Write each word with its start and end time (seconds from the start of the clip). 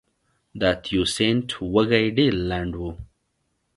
د 0.59 0.61
تیوسینټ 0.83 1.47
وږی 1.73 2.05
ډېر 2.17 2.33
لنډ 2.49 2.73
و 2.81 2.83